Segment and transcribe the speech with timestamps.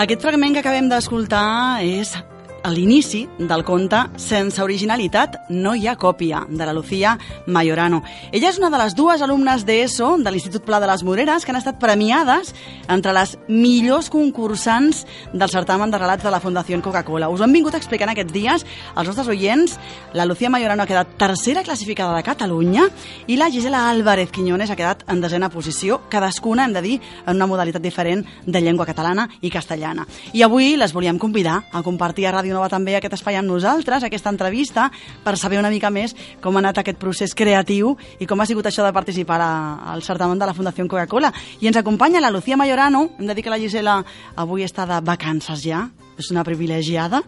[0.00, 2.14] Aquest fragment que acabem d'escoltar és
[2.62, 7.16] a l'inici del conte Sense originalitat no hi ha còpia, de la Lucía
[7.46, 8.02] Mayorano.
[8.32, 11.54] Ella és una de les dues alumnes d'ESO de l'Institut Pla de les Moreres que
[11.54, 12.52] han estat premiades
[12.88, 17.30] entre les millors concursants del certamen de relats de la Fundació Coca-Cola.
[17.30, 19.78] Us ho hem vingut explicant aquests dies als nostres oients.
[20.12, 22.88] La Lucía Mayorano ha quedat tercera classificada de Catalunya
[23.26, 27.36] i la Gisela Álvarez Quiñones ha quedat en desena posició, cadascuna, hem de dir, en
[27.36, 30.06] una modalitat diferent de llengua catalana i castellana.
[30.32, 33.46] I avui les volíem convidar a compartir a Ràdio Ràdio Nova també aquest espai amb
[33.46, 34.88] nosaltres, aquesta entrevista,
[35.22, 38.66] per saber una mica més com ha anat aquest procés creatiu i com ha sigut
[38.66, 39.50] això de participar a,
[39.92, 41.30] al certamen de la Fundació Coca-Cola.
[41.62, 44.00] I ens acompanya la Lucía Mayorano, hem de dir que la Gisela
[44.34, 45.84] avui està de vacances ja,
[46.18, 47.22] és una privilegiada,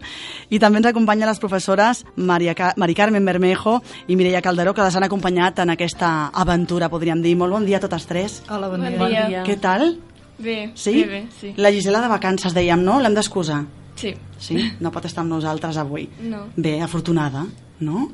[0.51, 4.83] i també ens acompanya les professores Maria, Ca Mari Carmen Bermejo i Mireia Calderó, que
[4.83, 7.37] les han acompanyat en aquesta aventura, podríem dir.
[7.39, 8.41] Molt bon dia a totes tres.
[8.49, 9.29] Hola, bon, bon dia.
[9.31, 9.45] dia.
[9.47, 9.95] Què tal?
[10.37, 10.99] Bé, sí?
[10.99, 11.53] bé, bé, sí.
[11.55, 12.99] La Gisela de vacances, dèiem, no?
[12.99, 13.61] L'hem d'excusar.
[14.03, 14.11] Sí.
[14.41, 14.59] Sí?
[14.83, 16.09] No pot estar amb nosaltres avui.
[16.27, 16.45] No.
[16.59, 17.45] Bé, afortunada,
[17.79, 18.09] no?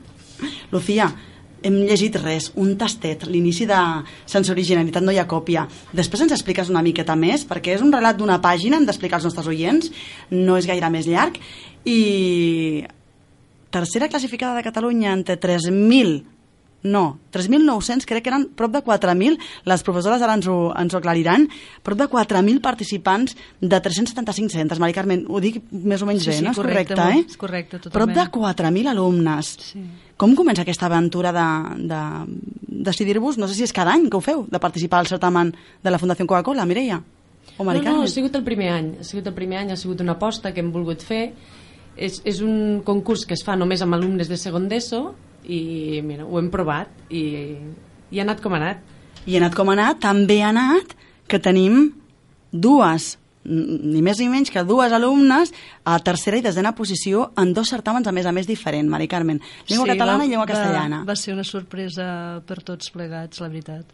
[0.71, 1.09] Lucía,
[1.65, 3.79] hem llegit res, un tastet, l'inici de
[4.29, 5.65] Sense originalitat no hi ha còpia.
[5.95, 9.27] Després ens expliques una miqueta més, perquè és un relat d'una pàgina, hem d'explicar als
[9.27, 9.91] nostres oients,
[10.31, 11.39] no és gaire més llarg,
[11.89, 12.85] i
[13.73, 16.38] tercera classificada de Catalunya entre 3.000
[16.83, 20.99] no, 3.900, crec que eren prop de 4.000, les professores ara ens ho, ens ho
[20.99, 21.47] aclariran,
[21.83, 24.79] prop de 4.000 participants de 375 centres.
[24.79, 26.53] Mari Carmen, ho dic més o menys sí, bé, sí, no?
[26.55, 27.25] És correcte, correcte, eh?
[27.27, 27.97] És correcte, totalment.
[27.97, 28.25] Prop de
[28.63, 29.53] 4.000 alumnes.
[29.73, 29.83] Sí.
[30.19, 31.47] Com comença aquesta aventura de,
[31.91, 32.01] de
[32.89, 35.91] decidir-vos, no sé si és cada any que ho feu, de participar al certamen de
[35.91, 37.01] la Fundació Coca-Cola, Mireia?
[37.59, 38.93] O Mari no, no, ha sigut el primer any.
[39.01, 41.25] Ha sigut el primer any, ha sigut una aposta que hem volgut fer.
[41.99, 45.09] És, és un concurs que es fa només amb alumnes de segon d'ESO
[45.45, 47.23] i mira, ho hem provat i,
[48.11, 48.83] i ha anat com ha anat.
[49.25, 50.95] I ha anat com ha anat, també ha anat
[51.29, 51.91] que tenim
[52.51, 53.15] dues
[53.49, 55.53] ni més ni menys que dues alumnes
[55.87, 59.39] a tercera i desena posició en dos certàmens a més a més diferent, Mari Carmen.
[59.67, 61.03] Llengua Sí, catalana va- i llengua va- castellana.
[61.07, 63.85] Va ser una sorpresa per tots plegats, la veritat.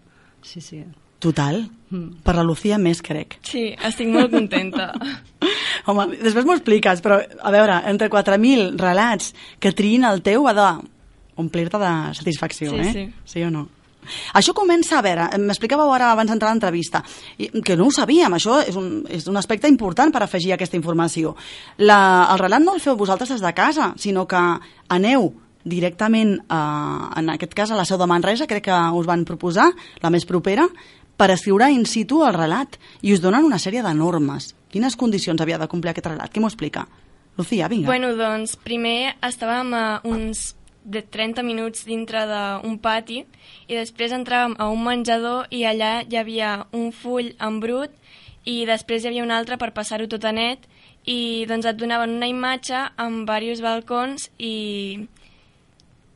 [0.41, 0.83] Sí, sí.
[1.19, 1.69] Total.
[1.89, 2.17] Mm.
[2.23, 3.37] Per la Lucía més, crec.
[3.47, 4.91] Sí, estic molt contenta.
[5.87, 10.53] Home, després m'ho expliques, però a veure, entre 4.000 relats que triïn el teu ha
[11.35, 12.91] d'omplir-te de satisfacció, Sí, eh?
[12.93, 13.05] sí.
[13.25, 13.67] Sí o no?
[14.37, 16.99] Això comença, a veure, m'explicàveu ara abans d'entrar a l'entrevista,
[17.65, 21.31] que no ho sabíem, això és un, és un aspecte important per afegir aquesta informació.
[21.77, 24.37] La, el relat no el feu vosaltres des de casa, sinó que
[24.93, 25.31] aneu
[25.65, 29.71] directament, a, en aquest cas, a la seu de Manresa, crec que us van proposar,
[30.03, 30.67] la més propera,
[31.17, 34.51] per escriure in situ el relat, i us donen una sèrie de normes.
[34.69, 36.29] Quines condicions havia de complir aquest relat?
[36.29, 36.85] Qui m'ho explica?
[37.39, 37.87] Lucía, vinga.
[37.89, 40.53] bueno, doncs, primer estàvem a uns
[40.85, 43.23] de 30 minuts dintre d'un pati
[43.67, 47.91] i després entràvem a un menjador i allà hi havia un full en brut
[48.45, 50.69] i després hi havia un altre per passar-ho tot a net
[51.09, 55.07] i doncs et donaven una imatge amb diversos balcons i,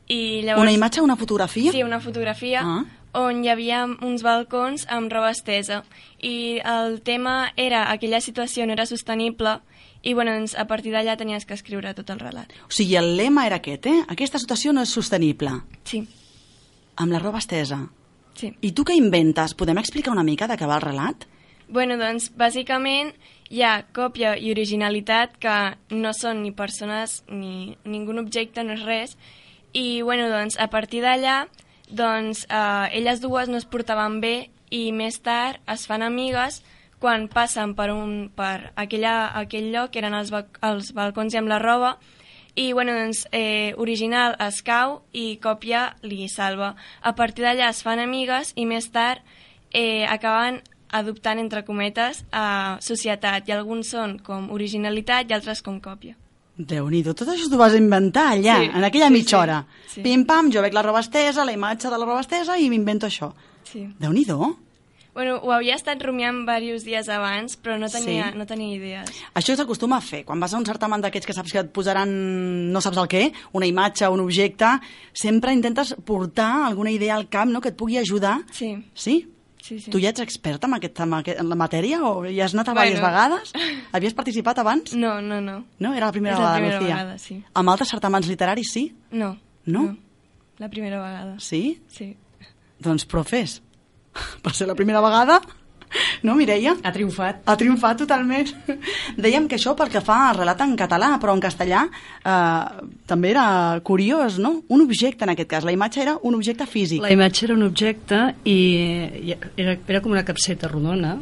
[0.06, 0.62] i llavors...
[0.62, 1.74] Una imatge, una fotografia?
[1.74, 2.84] Sí, una fotografia Ah.
[3.18, 5.82] on hi havia uns balcons amb roba estesa
[6.22, 9.58] i el tema era aquella situació no era sostenible
[10.02, 12.52] i bueno, doncs, a partir d'allà tenies que escriure tot el relat.
[12.66, 13.98] O sigui, el lema era aquest, eh?
[14.08, 15.50] Aquesta situació no és sostenible.
[15.84, 16.06] Sí,
[16.96, 17.88] Amb la roba estesa.
[18.36, 18.54] sí.
[18.60, 19.54] I tu què inventes?
[19.54, 21.26] Podem explicar una mica de què va el relat?
[21.68, 23.12] Bueno, doncs, bàsicament
[23.50, 28.82] hi ha còpia i originalitat que no són ni persones ni ningú objecte, no és
[28.84, 29.16] res.
[29.72, 31.46] I, bueno, doncs, a partir d'allà,
[31.88, 36.62] doncs, eh, elles dues no es portaven bé i més tard es fan amigues
[37.00, 41.40] quan passen per, un, per aquella, aquell lloc, que eren els, ba els balcons i
[41.40, 41.94] amb la roba,
[42.60, 46.74] i bueno, doncs, eh, original es cau i còpia li salva.
[47.00, 49.22] A partir d'allà es fan amigues i més tard
[49.72, 50.60] eh, acaben
[50.90, 53.46] adoptant, entre cometes, a societat.
[53.48, 56.16] I alguns són com originalitat i altres com còpia.
[56.60, 59.60] Déu-n'hi-do, tot això t'ho vas inventar allà, Sí, en aquella sí, mitja sí, hora.
[59.88, 60.02] sí.
[60.04, 63.30] Pim-pam, jo veig la roba estesa, la imatge de la roba estesa i m'invento això.
[63.64, 63.86] Sí.
[64.02, 64.50] Déu-n'hi-do.
[65.14, 68.38] Bueno, ho havia estat rumiant diversos dies abans, però no tenia, Sí.
[68.38, 69.10] no tenia idees.
[69.34, 70.24] Això s'acostuma a fer.
[70.24, 73.32] Quan vas a un certamen d'aquests que saps que et posaran, no saps el què,
[73.52, 74.66] una imatge, un objecte,
[75.12, 77.60] sempre intentes portar alguna idea al cap no?
[77.60, 78.40] que et pugui ajudar.
[78.52, 79.26] Sí, Sí?
[79.62, 79.90] sí, sí.
[79.90, 82.68] Tu ja ets experta en, aquest, en, aquest, en la matèria o ja has anat
[82.68, 82.90] a Bueno.
[82.90, 83.52] diverses vegades?
[83.92, 84.94] Havies participat abans?
[84.94, 85.64] No, no, no.
[85.78, 85.94] No?
[85.94, 86.94] Era la primera És la vegada, primera Lucía.
[86.96, 87.42] vegada, sí.
[87.52, 88.94] Amb altres certaments literaris sí?
[89.10, 89.36] No.
[89.66, 89.96] No?
[90.58, 91.34] La primera vegada.
[91.40, 91.80] Sí?
[91.88, 92.16] Sí.
[92.78, 93.60] Doncs profes.
[94.44, 95.40] Per ser la primera vegada,
[96.22, 96.76] no, Mireia?
[96.82, 97.40] Ha triomfat.
[97.48, 98.50] Ha triomfat totalment.
[99.18, 103.32] Dèiem que això pel que fa al relat en català, però en castellà eh, també
[103.32, 104.60] era curiós, no?
[104.68, 105.66] Un objecte, en aquest cas.
[105.66, 107.02] La imatge era un objecte físic.
[107.02, 111.16] La imatge era un objecte i i era, era com una capseta rodona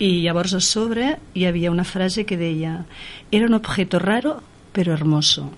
[0.00, 2.84] I llavors a sobre hi havia una frase que deia
[3.30, 4.38] era un objeto raro
[4.72, 5.50] però hermoso.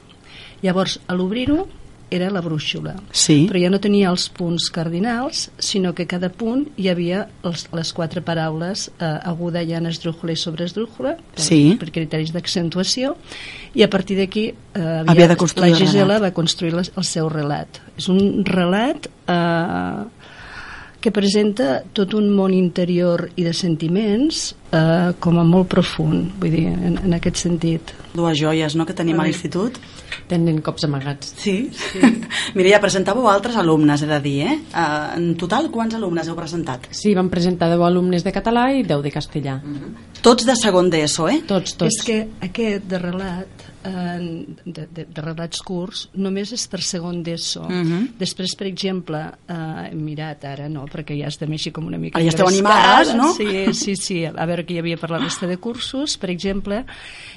[0.62, 1.66] Llavors, a l'obrir-ho,
[2.12, 2.94] era la brúixola.
[3.10, 3.46] Sí.
[3.50, 7.92] Però ja no tenia els punts cardinals, sinó que cada punt hi havia els, les
[7.96, 11.60] quatre paraules eh, aguda, llana, esdrújula i sobreesdrújula, per, Sí.
[11.80, 13.16] per criteris d'accentuació,
[13.74, 17.04] i a partir d'aquí eh, Havia de construir la el Gisela va construir les, el
[17.08, 17.80] seu relat.
[17.96, 20.02] És un relat eh,
[21.02, 26.52] que presenta tot un món interior i de sentiments eh, com a molt profund, vull
[26.54, 27.90] dir, en, en aquest sentit.
[28.14, 29.80] Dues joies, no?, que tenim a l'institut.
[30.32, 31.34] Tenen cops amagats.
[31.42, 31.56] Sí?
[31.76, 32.00] sí.
[32.56, 34.56] Mireia, presentàveu altres alumnes, he de dir, eh?
[34.72, 36.88] Uh, en total, quants alumnes heu presentat?
[36.96, 39.58] Sí, vam presentar 10 alumnes de català i 10 de castellà.
[40.22, 41.40] Tots de segon d'ESO, eh?
[41.48, 41.90] Tots, tots.
[41.98, 47.64] És que aquest de relat, de, de, de relats curts, només és per segon d'ESO.
[47.66, 48.12] Mhm.
[48.20, 49.18] Després, per exemple,
[49.50, 52.20] eh, hem mirat ara, no, perquè ja estem així com una mica...
[52.20, 53.32] Ara ja esteu animades, no?
[53.34, 56.84] Sí, sí, sí, a veure que hi havia per la resta de cursos, per exemple,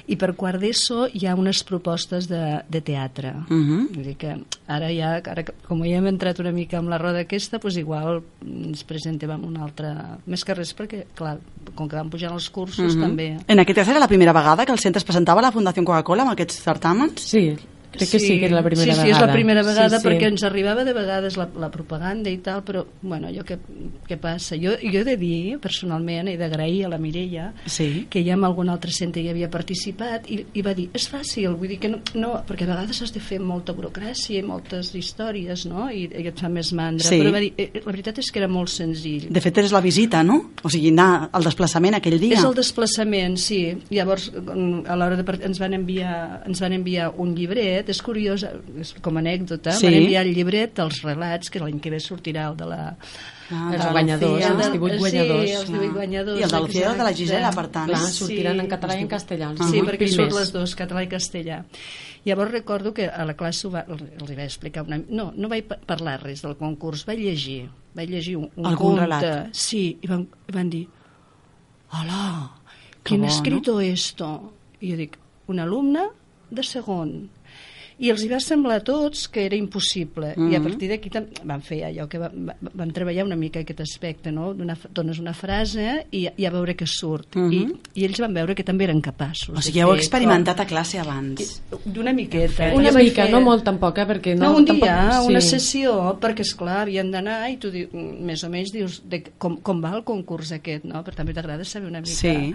[0.06, 3.34] i per quart d'ESO hi ha unes propostes de, de teatre.
[3.48, 3.88] Mhm.
[3.96, 4.36] Vull dir que
[4.70, 7.80] ara ja, ara, que- com ja hem entrat una mica amb la roda aquesta, doncs
[7.82, 10.20] igual ens presentem amb una altra...
[10.30, 11.40] Més que res perquè, clar,
[11.74, 13.00] com que van pujant els cursos Mhm.
[13.00, 13.36] també...
[13.46, 15.84] En aquest cas era la primera vegada que el centre es presentava a la Fundació
[15.84, 17.20] Coca-Cola amb aquests certàmens?
[17.20, 17.56] Sí,
[17.96, 19.16] crec que sí que és la primera sí, sí, vegada.
[19.16, 20.08] és la primera vegada Sí, sí.
[20.08, 23.58] perquè ens arribava de vegades la, la propaganda i tal, però, bueno, allò que,
[24.08, 24.56] què passa?
[24.56, 28.06] Jo, jo he de dir, personalment, he d'agrair a la Mireia Sí.
[28.10, 31.54] que ja en algun altre centre hi havia participat i, i va dir, és fàcil,
[31.56, 34.92] vull dir que no, no perquè a vegades has de fer molta burocràcia i moltes
[34.94, 35.88] històries, no?
[35.90, 37.18] I, i et fa més mandra, Sí.
[37.20, 39.28] però va dir, eh, la veritat és que era molt senzill.
[39.30, 40.52] De fet, és la visita, no?
[40.62, 42.36] O sigui, anar al desplaçament aquell dia.
[42.38, 43.76] És el desplaçament, sí.
[43.90, 45.42] Llavors, mm, a l'hora de part...
[45.46, 48.42] ens van enviar ens van enviar un llibret, és curiós,
[48.80, 49.86] és com a anècdota, Sí.
[49.86, 52.96] van enviar el llibret dels relats, que l'any que ve sortirà el de la...
[53.50, 54.48] Ah, Els de guanyadors, Lucía.
[54.48, 55.50] els de- divuit sí, guanyadors.
[55.50, 56.40] els divuit guanyadors.
[56.40, 57.12] I el de Lucía i el de la.
[57.14, 57.86] Gisela, per tant.
[57.88, 58.12] Clar, Sí.
[58.18, 59.50] sortiran en català i en castellà.
[59.52, 60.16] els Sí, divuit perquè primers.
[60.16, 61.64] surt les dos, català i castellà.
[62.24, 64.98] Llavors recordo que a la classe va, els vaig explicar una...
[65.08, 67.68] No, no vaig pa- parlar res del concurs, vaig llegir.
[67.94, 69.00] Vaig llegir un, un Algun conte.
[69.02, 69.54] relat.
[69.54, 70.88] Sí, i van, i van dir
[71.92, 72.50] hola,
[73.04, 73.34] Que ¿quién bo, ha no?
[73.36, 74.52] escrito esto?
[74.80, 76.02] I jo dic, un alumne
[76.50, 77.30] de segon.
[77.98, 80.34] I els hi va semblar a tots que era impossible.
[80.36, 80.62] I a Mhm.
[80.66, 81.10] partir d'aquí
[81.44, 84.52] van fer allò que va, va, van treballar una mica aquest aspecte, no?
[84.52, 87.36] Donar, dones una frase i, i a veure què surt.
[87.36, 87.52] Mhm.
[87.94, 89.56] I, I ells van veure que també eren capaços.
[89.56, 91.62] O sigui, heu experimentat a classe abans.
[91.70, 92.74] com- D'una miqueta.
[92.74, 94.06] Una mica, fer- no molt tampoc, eh?
[94.06, 95.48] Perquè No, no, un tampoc, dia, una sí.
[95.58, 99.56] sessió, perquè, és clar havien d'anar i tu dius, més o menys dius de, com,
[99.62, 101.02] com va el concurs aquest, no?
[101.02, 102.12] Però també t'agrada saber una mica...
[102.12, 102.54] Sí.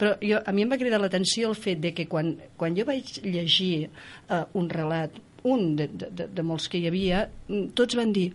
[0.00, 2.86] Però jo, a mi em va cridar l'atenció el fet de que quan, quan jo
[2.88, 7.72] vaig llegir uh, un relat, un de, de, de, de molts que hi havia, mm,
[7.78, 8.30] tots van dir,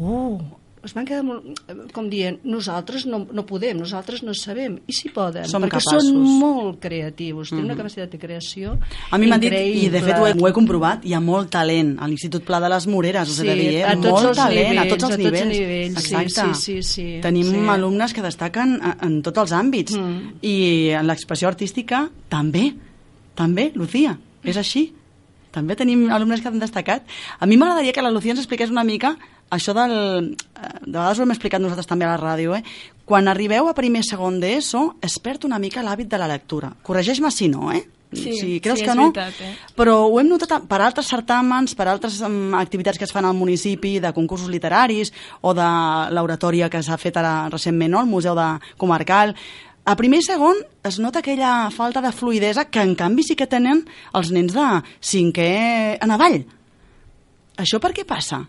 [0.00, 0.40] oh,
[0.84, 4.92] es van quedar molt, eh, com dient, nosaltres no, no podem, nosaltres no sabem, i
[4.92, 6.04] si poden, Som perquè capaços.
[6.04, 8.78] són molt creatius, tenen una capacitat de creació
[9.10, 11.50] A mi m'han dit, i de fet ho he, ho he comprovat, hi ha molt
[11.50, 13.84] talent a l'Institut Pla de les Moreres, us he de Sí, dir, eh?
[13.84, 15.58] a molt talent, a nivells, tots els a tots els nivells.
[15.58, 16.54] nivells, sí, Exacte.
[16.54, 17.64] sí, sí, sí, Tenim sí.
[17.68, 19.96] alumnes que destaquen a- en tots els àmbits.
[19.96, 20.38] Mm.
[20.42, 22.74] I en l'expressió artística també,
[23.34, 24.92] també, Lucía, és així.
[25.54, 27.04] També tenim alumnes que han destacat.
[27.38, 29.16] A mi m'agradaria que la Lucía ens expliqués una mica
[29.54, 29.94] això del...
[30.34, 32.62] eh, De vegades ho hem explicat nosaltres també a la ràdio, eh?
[33.04, 36.72] Quan arribeu a primer segon d'ESO, es perd una mica l'hàbit de la lectura.
[36.82, 37.84] Corregeix-me si no, eh?
[38.14, 39.72] Sí, si creus sí, que no, veritat, eh?
[39.74, 43.34] però ho hem notat per altres certàmens, per altres um, activitats que es fan al
[43.34, 45.10] municipi, de concursos literaris
[45.42, 45.66] o de
[46.14, 48.00] l'oratòria que s'ha fet ara recentment, no?
[48.04, 48.46] al Museu de
[48.78, 49.34] Comarcal.
[49.84, 53.50] A primer i segon es nota aquella falta de fluidesa que en canvi sí que
[53.50, 53.82] tenen
[54.14, 54.68] els nens de
[55.02, 55.50] cinquè
[56.00, 56.44] en avall.
[57.60, 58.44] Això per què passa?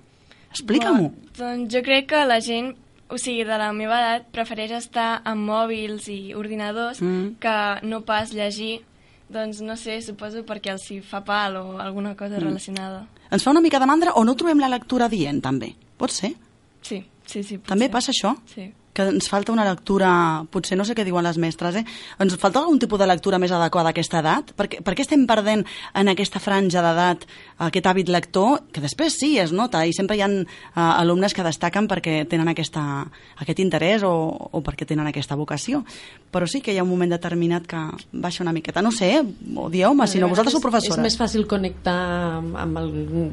[0.55, 1.09] Explica-m'ho.
[1.11, 2.73] Bon, doncs jo crec que la gent,
[3.11, 7.35] o sigui, de la meva edat, prefereix estar amb mòbils i ordinadors Mm.
[7.43, 8.81] que no pas llegir.
[9.29, 13.07] Doncs no sé, suposo perquè els hi fa pal o alguna cosa relacionada.
[13.31, 15.73] Ens fa una mica de mandra o no trobem la lectura dient, també?
[15.97, 16.35] Pot ser?
[16.81, 17.57] Sí, sí, sí.
[17.57, 17.91] pot També ser.
[17.91, 18.35] passa això?
[18.45, 18.71] Sí.
[18.95, 20.09] Que ens falta una lectura,
[20.51, 21.83] potser no sé què diuen les mestres, eh?
[22.23, 24.53] ens falta algun tipus de lectura més adequada a aquesta edat?
[24.55, 27.25] Per què, per què estem perdent en aquesta franja d'edat
[27.67, 30.45] aquest hàbit lector, que després sí, es nota, i sempre hi ha uh,
[30.85, 33.05] alumnes que destaquen perquè tenen aquesta,
[33.43, 34.13] aquest interès o,
[34.51, 35.83] o perquè tenen aquesta vocació,
[36.31, 38.83] però sí que hi ha un moment determinat que baixa una miqueta.
[38.83, 39.11] No sé,
[39.55, 40.99] o dieu-me, si no, vosaltres sou professores.
[40.99, 41.95] És més fàcil connectar
[42.39, 43.29] amb, amb, el,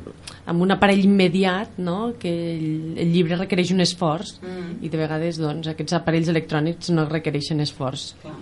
[0.50, 2.14] amb un aparell immediat, no?
[2.18, 2.66] que el,
[3.02, 4.78] el llibre requereix un esforç mm.
[4.86, 8.12] i de vegades doncs, aquests aparells electrònics no requereixen esforç.
[8.22, 8.34] Clar.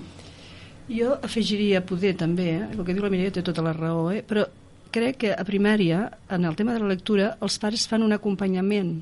[0.91, 2.65] Jo afegiria poder també, eh?
[2.75, 4.25] el que diu la Mireia té tota la raó, eh?
[4.27, 4.47] però
[4.91, 8.97] crec que a primària, en el tema de la lectura, els pares fan un acompanyament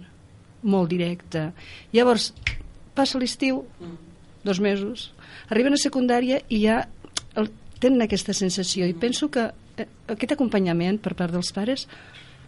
[0.69, 1.47] molt directe.
[1.95, 2.33] Llavors,
[2.99, 3.63] passa l'estiu,
[4.45, 5.09] dos mesos.
[5.49, 6.83] Arriben a secundària i ja
[7.39, 7.49] el,
[7.81, 9.49] tenen aquesta sensació i penso que
[9.79, 11.87] eh, aquest acompanyament per part dels pares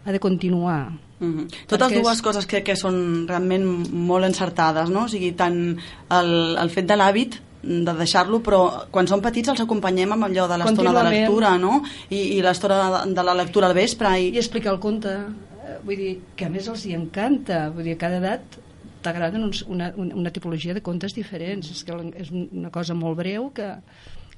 [0.05, 0.91] ha de continuar.
[1.21, 1.67] Mm -hmm.
[1.67, 5.05] Totes dues és- coses crec que són realment molt encertades, no?
[5.05, 5.77] O sigui, tant
[6.11, 10.49] el, el fet de l'hàbit de deixar-lo, però quan són petits els acompanyem amb allò
[10.49, 11.83] de l'estona de lectura, no?
[12.09, 14.09] I, i l'estona de, de la lectura al vespre.
[14.19, 17.85] I I, explicar el conte, eh, vull dir, que a més els hi encanta, vull
[17.85, 18.59] dir, a cada edat
[19.03, 23.51] t'agraden una, una, una tipologia de contes diferents, és que és una cosa molt breu
[23.53, 23.75] que,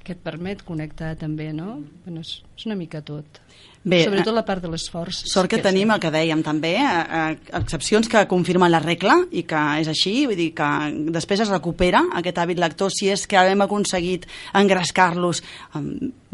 [0.03, 1.77] que et permet connectar també, no?
[2.03, 3.39] Bueno, és, és una mica tot.
[3.83, 5.25] Bé, Sobretot eh, la part de l'esforç.
[5.27, 9.43] Sort que tenim el que dèiem també, eh, eh, excepcions que confirmen la regla i
[9.47, 10.69] que és així, vull dir que
[11.15, 15.43] després es recupera aquest hàbit lector si és que hem aconseguit engrescar-los
[15.75, 15.89] um,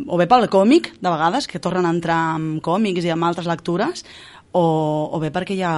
[0.06, 3.50] o bé pel còmic, de vegades, que tornen a entrar amb còmics i amb altres
[3.50, 4.06] lectures,
[4.54, 4.66] o,
[5.10, 5.74] o bé perquè hi ha,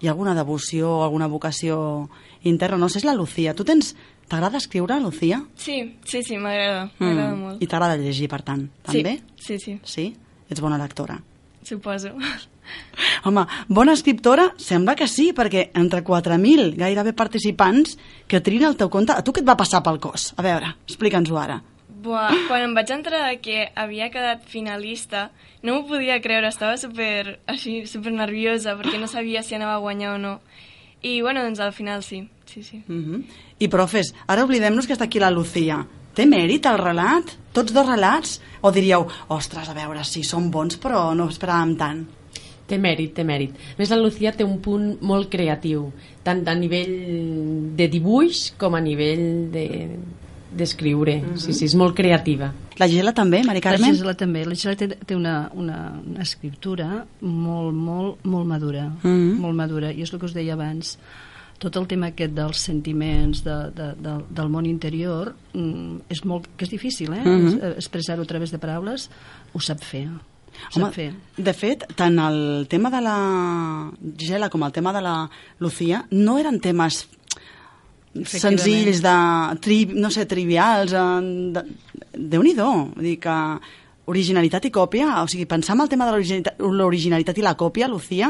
[0.00, 2.08] hi ha alguna devoció o alguna vocació
[2.44, 2.80] interna.
[2.80, 3.52] No sé, és la Lucía.
[3.56, 3.94] Tu tens...
[4.28, 5.42] T'agrada escriure, Lucía?
[5.56, 7.62] Sí, sí, sí, m'agrada, m'agrada molt.
[7.62, 9.18] I t'agrada llegir, per tant, també?
[9.36, 10.06] Sí, sí, sí, Sí?
[10.50, 11.20] Ets bona lectora.
[11.64, 12.10] suposo.
[13.24, 14.50] Home, bona escriptora?
[14.60, 19.12] Sembla que sí, perquè entre 4.000 gairebé participants que trien el teu compte...
[19.12, 20.32] A tu què et va passar pel cos?
[20.36, 21.62] A veure, explica'ns-ho ara.
[22.04, 25.30] Buah, quan em vaig entrar que havia quedat finalista,
[25.64, 29.84] no m'ho podia creure, estava super, així, super nerviosa perquè no sabia si anava a
[29.84, 30.34] guanyar o no.
[31.00, 32.82] I bueno, doncs al final sí, sí, sí.
[32.88, 33.24] Uh -huh.
[33.58, 35.86] I profes, ara oblidem-nos que està aquí la Lucía.
[36.14, 37.24] Té mèrit el relat?
[37.52, 38.40] Tots dos relats?
[38.60, 42.06] O diríeu, ostres, a veure, sí, són bons, però no esperàvem tant.
[42.66, 43.50] Té mèrit, té mèrit.
[43.50, 48.74] A més, la Lucía té un punt molt creatiu, tant a nivell de dibuix com
[48.74, 49.66] a nivell de
[50.54, 51.16] d'escriure.
[51.16, 51.36] Mm -hmm.
[51.36, 52.52] Sí, sí, és molt creativa.
[52.78, 53.90] La Gisela també, Mari La Carmen?
[53.90, 54.44] Gisela també.
[54.44, 58.92] La Gisela té, té una, una, una escriptura molt, molt, molt madura.
[59.02, 59.40] Mhm.
[59.40, 59.92] Molt madura.
[59.92, 60.98] I és el que us deia abans.
[61.64, 66.50] Tot el tema aquest dels sentiments de, de, de, del món interior mm, és molt,
[66.58, 67.22] que és difícil, eh?
[67.24, 67.46] Mhm.
[67.56, 69.08] Es- Expressar-ho a través de paraules
[69.54, 70.04] ho sap fer.
[70.10, 71.08] Ho Home, sap fer.
[71.36, 73.16] de fet, tant el tema de la
[74.16, 75.14] Gisela com el tema de la
[75.58, 77.08] Lucía no eren temes
[78.22, 79.14] senzills, de,
[79.60, 81.64] tri, no sé, trivials, eh, de,
[82.14, 83.34] Déu-n'hi-do, vull dir que
[84.06, 86.12] originalitat i còpia, o sigui, pensar en el tema de
[86.60, 88.28] l'originalitat- i la còpia, Lucía,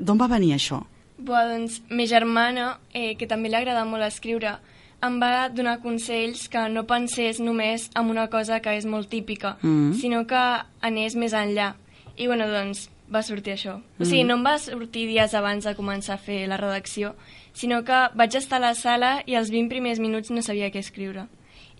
[0.00, 0.78] d'on va venir això?
[1.24, 4.58] Buah, doncs, ma germana, eh, que també li agrada molt escriure,
[5.04, 9.56] em va donar consells que no pensés només en una cosa que és molt típica,
[9.62, 9.94] Mhm.
[10.00, 10.42] sinó que
[10.80, 11.74] anés més enllà.
[12.16, 13.80] I, bueno, doncs, va sortir això.
[14.00, 17.14] O sigui, no em va sortir dies abans de començar a fer la redacció,
[17.52, 20.78] sinó que vaig estar a la sala i els 20 primers minuts no sabia què
[20.78, 21.26] escriure.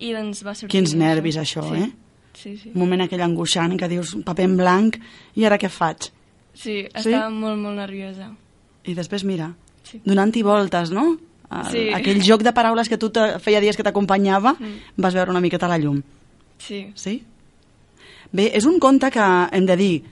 [0.01, 1.83] I, doncs, va sortir Quins nervis, això, sí.
[1.83, 1.93] eh?
[2.35, 2.71] Sí, sí.
[2.75, 4.97] Un moment aquell angoixant que dius paper en blanc
[5.37, 6.11] i ara què faig?
[6.53, 8.33] Sí, estava molt, molt nerviosa.
[8.87, 10.01] I després, mira, Sí.
[10.05, 11.17] donant-hi voltes, no?
[11.51, 11.89] El, Sí.
[11.95, 14.81] Aquell joc de paraules que tu te, feia dies que t'acompanyava, Mm.
[14.97, 16.03] vas veure una miqueta la llum.
[16.59, 16.91] Sí.
[16.95, 17.23] Sí?
[18.33, 19.21] Bé, és un conte que
[19.53, 20.03] hem de dir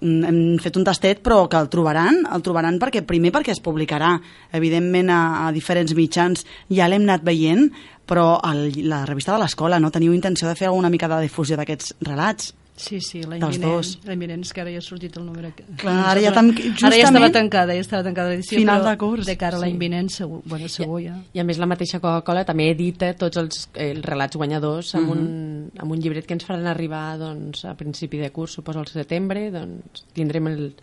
[0.00, 3.60] mm, hem fet un tastet però que el trobaran el trobaran perquè primer perquè es
[3.62, 4.20] publicarà
[4.52, 7.70] evidentment a, a diferents mitjans ja l'hem anat veient
[8.06, 11.56] però el, la revista de l'escola no teniu intenció de fer alguna mica de difusió
[11.56, 13.72] d'aquests relats Sí, sí, l'any Dels vinent.
[13.72, 13.98] dos.
[14.04, 15.48] L'any vinent és que ara ja ha sortit el número...
[15.80, 18.90] Clar, ara ja tan- Ara ja justament- estava tancada, ja estava tancada l'edició, Final però
[18.90, 19.26] de curs.
[19.26, 19.78] de cara a l'any Sí.
[19.78, 21.14] vinent segur, bueno, segur ja.
[21.32, 25.10] I a més la mateixa Coca-Cola també edita tots els, eh, els relats guanyadors amb,
[25.10, 28.86] un, amb un llibret que ens faran arribar doncs, a principi de curs, suposo al
[28.92, 30.74] setembre, doncs tindrem el,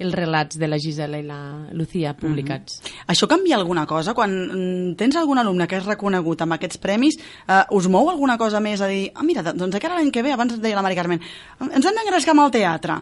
[0.00, 1.38] els relats de la Gisela i la
[1.76, 2.80] Lucía publicats.
[3.12, 4.14] Això canvia alguna cosa?
[4.16, 8.38] Quan mm, tens algun alumne que és reconegut amb aquests premis, eh, us mou alguna
[8.40, 10.98] cosa més a dir, ah, mira, doncs encara l'any que ve, abans deia la Mari
[10.98, 11.24] Carmen,
[11.70, 13.00] ens hem d'engrescar amb el teatre.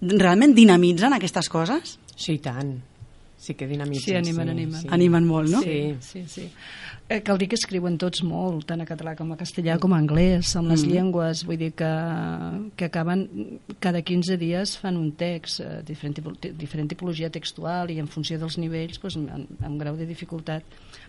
[0.00, 1.98] Realment dinamitzen aquestes coses?
[2.16, 2.89] Sí, tant.
[3.40, 4.04] Sí que dinamitzen.
[4.04, 4.82] Sí, animen, animen.
[4.92, 5.62] Animen molt, no?
[5.64, 5.94] Sí.
[6.04, 6.42] Sí, sí.
[7.08, 9.98] Eh, cal dir que escriuen tots molt, tant a català com a castellà com a
[9.98, 10.90] anglès, amb les Mm.
[10.92, 11.88] llengües, vull dir que,
[12.76, 13.24] que acaben,
[13.80, 16.20] cada 15 dies fan un text, eh, diferent,
[16.58, 20.62] diferent tipologia textual i en funció dels nivells, doncs, amb, amb grau de dificultat.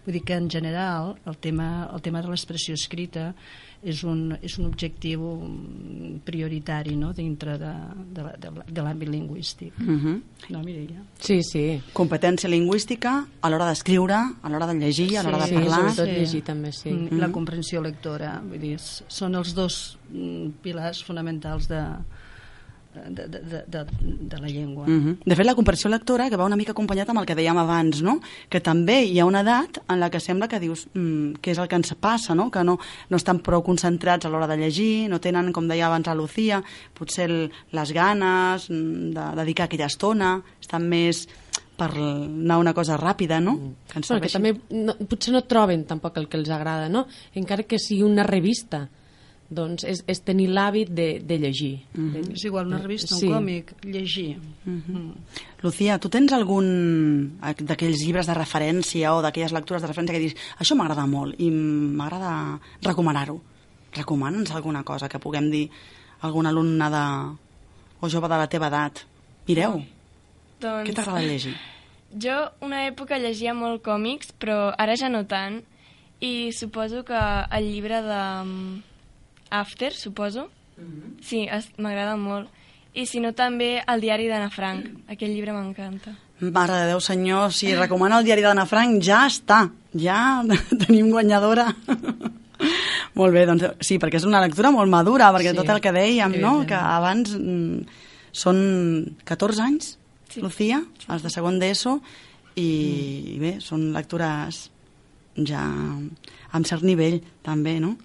[0.05, 3.35] Vull dir que en general el tema, el tema de l'expressió escrita
[3.83, 5.21] és un, és un objectiu
[6.23, 7.11] prioritari no?
[7.13, 7.71] dintre de,
[8.13, 9.73] de, de, la- de l'àmbit lingüístic.
[9.79, 10.21] Uh -huh.
[10.49, 11.01] No, Mireia?
[11.19, 11.81] Sí, sí.
[11.93, 15.91] Competència lingüística a l'hora d'escriure, a l'hora de llegir, a l'hora sí, de parlar.
[15.91, 16.89] sobretot llegir també, sí.
[16.91, 21.83] Mm, La comprensió lectora, vull dir, són els dos mm, pilars fonamentals de,
[22.93, 24.85] de, de, de, de, la llengua.
[24.85, 25.17] Uh -huh.
[25.25, 28.01] De fet, la comprensió lectora, que va una mica acompanyat amb el que dèiem abans,
[28.01, 28.19] no?
[28.49, 31.57] que també hi ha una edat en la que sembla que dius mm, què és
[31.57, 32.51] el que ens passa, no?
[32.51, 32.79] que no,
[33.09, 36.63] no estan prou concentrats a l'hora de llegir, no tenen, com deia abans la Lucía,
[36.93, 41.27] potser el, les ganes mm, de dedicar aquella estona, estan més
[41.77, 43.75] per anar una cosa ràpida, no?
[43.89, 47.07] Que ens que també no, potser no troben tampoc el que els agrada, no?
[47.33, 48.89] Encara que sigui una revista,
[49.51, 51.73] doncs és, és tenir l'hàbit de, de llegir.
[51.93, 53.27] De- És igual, una revista, un Sí.
[53.27, 54.37] còmic, llegir.
[55.61, 60.35] Lucía, tu tens algun d'aquells llibres de referència o d'aquelles lectures de referència que dius
[60.57, 63.39] això m'agrada molt i m'agrada recomanar-ho?
[63.93, 65.65] Recomana'ns alguna cosa que puguem dir
[66.21, 67.05] a algun alumne de...
[67.99, 69.03] o jove de la teva edat.
[69.47, 69.81] Mireu,
[70.61, 70.87] Doncs...
[70.89, 71.55] què t'agrada llegir?
[72.11, 75.61] Jo una època llegia molt còmics, però ara ja no tant.
[76.19, 78.81] I suposo que el llibre de mm,
[79.51, 80.47] After, suposo.
[81.21, 82.49] Sí, es- m'agrada molt.
[82.97, 84.87] I si no, també el diari d'Anna Frank.
[85.11, 86.15] Aquell llibre m'encanta.
[86.41, 89.61] Mare de Déu, senyor, si recomana el diari d'Anna Frank, ja està.
[89.93, 90.41] Ja
[90.87, 91.69] tenim guanyadora.
[93.19, 95.91] molt bé, doncs sí, perquè és una lectura molt madura, perquè Sí, tot el que
[95.95, 97.81] dèiem, no?, que abans mm,
[98.31, 98.61] són
[99.25, 99.97] 14 anys,
[100.31, 100.39] Sí.
[100.39, 100.77] Lucía,
[101.11, 101.97] els de segon d'ESO,
[102.55, 104.61] i bé, són lectures
[105.35, 105.59] ja
[106.55, 107.97] amb cert nivell, també, no?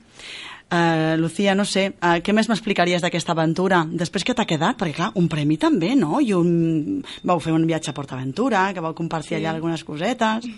[0.66, 3.84] Uh, Lucía, no sé, uh, què més m'explicaries d'aquesta aventura?
[3.86, 4.74] Després que t'ha quedat?
[4.80, 6.18] Perquè, clar, un premi també, no?
[6.20, 7.04] I un...
[7.22, 9.38] Vau fer un viatge a PortAventura, que vau compartir Sí.
[9.38, 10.48] allà algunes cosetes...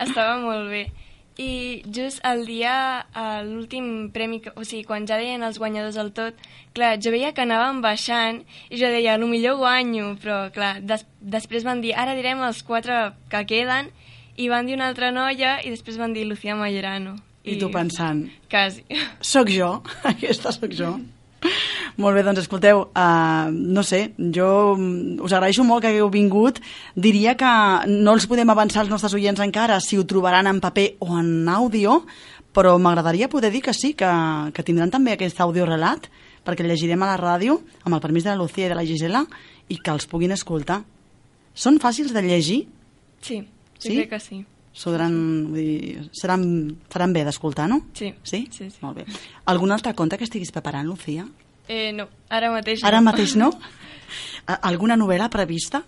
[0.00, 0.86] Estava molt bé.
[1.40, 5.96] I just el dia, a l'últim premi, que, o sigui, quan ja deien els guanyadors
[6.00, 6.36] al tot,
[6.76, 11.06] clar, jo veia que anaven baixant i jo deia, el millor guanyo, però clar, des,
[11.20, 13.88] després van dir, ara direm els quatre que queden,
[14.36, 17.16] i van dir una altra noia i després van dir Lucía Majorano.
[17.44, 18.84] I tu pensant, Quasi.
[19.32, 19.82] sóc jo,
[20.12, 20.94] aquesta sóc jo.
[21.98, 26.60] Molt bé, doncs escolteu, uh, no sé, jo mm, us agraeixo molt que hagueu vingut.
[26.94, 27.50] Diria que
[27.90, 31.48] no els podem avançar als nostres oients encara si ho trobaran en paper o en
[31.50, 32.04] àudio,
[32.54, 34.08] però m'agradaria poder dir que sí, que,
[34.54, 36.06] que tindran també aquest audiorelat,
[36.46, 38.86] perquè el llegirem a la ràdio, amb el permís de la Lucía i de la
[38.86, 39.26] Gisela,
[39.68, 40.82] i que els puguin escoltar.
[41.54, 42.62] Són fàcils de llegir?
[43.20, 43.42] Sí,
[43.82, 43.96] Sí?
[43.98, 44.44] crec que sí.
[44.72, 45.14] Sodaran,
[45.52, 46.44] vull dir, seran,
[46.88, 47.82] faran bé d'escoltar, no?
[47.92, 48.14] Sí.
[48.24, 48.46] Sí?
[48.50, 48.78] Sí, sí.
[48.80, 49.06] Molt bé.
[49.52, 51.26] Algun altre conte que estiguis preparant, Lucía?
[51.68, 53.10] Eh, no, ara mateix Ara no.
[53.10, 53.50] mateix no?
[54.46, 55.82] Alguna novel·la prevista?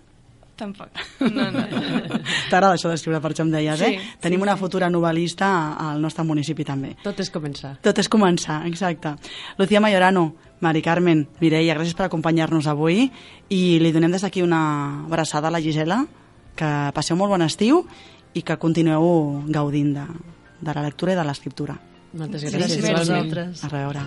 [0.55, 0.87] Tampoc.
[1.19, 1.63] No, no.
[2.49, 3.99] T'agrada això d'escriure, per això em deies, Sí, eh?
[3.99, 4.61] sí, Tenim una sí.
[4.63, 6.93] futura novel·lista al nostre municipi també.
[7.03, 7.73] Tot és començar.
[7.83, 9.11] Tot és començar, exacte.
[9.59, 10.29] Lucía Majorano,
[10.63, 13.09] Mari Carmen, Mireia, gràcies per acompanyar-nos avui
[13.51, 14.61] i li donem des d'aquí una
[15.09, 16.05] abraçada a la Gisela,
[16.55, 17.81] que passeu molt bon estiu
[18.35, 20.05] i que continueu gaudint de,
[20.61, 21.75] de la lectura i de l'escriptura.
[22.15, 22.73] Moltes Sí, gràcies.
[22.75, 22.99] sí, igualment.
[22.99, 23.63] vosaltres.
[23.63, 24.01] A reveure.